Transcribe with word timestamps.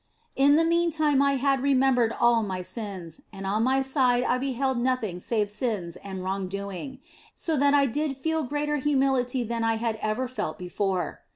In 0.35 0.55
the 0.55 0.63
meantime 0.65 1.21
I 1.21 1.33
had 1.35 1.61
remembered 1.61 2.11
all 2.19 2.41
my 2.41 2.63
sins, 2.63 3.21
and 3.31 3.45
on 3.45 3.61
my 3.61 3.83
side 3.83 4.23
I 4.23 4.39
beheld 4.39 4.79
nothing 4.79 5.19
save 5.19 5.47
sins 5.47 5.95
and 5.97 6.23
wrong 6.23 6.47
doing, 6.47 6.97
so 7.35 7.55
that 7.57 7.75
I 7.75 7.85
did 7.85 8.17
feel 8.17 8.41
greater 8.41 8.77
humility 8.77 9.43
than 9.43 9.63
I 9.63 9.75
had 9.75 9.97
ever 10.01 10.27
felt 10.27 10.57
before. 10.57 11.21